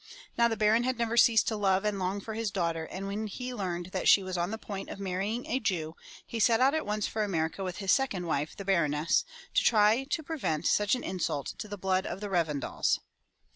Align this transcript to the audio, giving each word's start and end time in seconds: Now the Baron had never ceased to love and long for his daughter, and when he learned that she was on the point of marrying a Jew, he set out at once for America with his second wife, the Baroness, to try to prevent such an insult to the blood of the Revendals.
Now 0.35 0.47
the 0.47 0.57
Baron 0.57 0.81
had 0.81 0.97
never 0.97 1.15
ceased 1.15 1.47
to 1.49 1.55
love 1.55 1.85
and 1.85 1.99
long 1.99 2.21
for 2.21 2.33
his 2.33 2.49
daughter, 2.49 2.85
and 2.85 3.05
when 3.05 3.27
he 3.27 3.53
learned 3.53 3.91
that 3.91 4.07
she 4.09 4.23
was 4.23 4.35
on 4.35 4.49
the 4.49 4.57
point 4.57 4.89
of 4.89 4.99
marrying 4.99 5.45
a 5.45 5.59
Jew, 5.59 5.93
he 6.25 6.39
set 6.39 6.59
out 6.59 6.73
at 6.73 6.87
once 6.87 7.05
for 7.05 7.23
America 7.23 7.63
with 7.63 7.77
his 7.77 7.91
second 7.91 8.25
wife, 8.25 8.55
the 8.57 8.65
Baroness, 8.65 9.23
to 9.53 9.63
try 9.63 10.05
to 10.05 10.23
prevent 10.23 10.65
such 10.65 10.95
an 10.95 11.03
insult 11.03 11.53
to 11.59 11.67
the 11.67 11.77
blood 11.77 12.07
of 12.07 12.19
the 12.19 12.29
Revendals. 12.31 12.97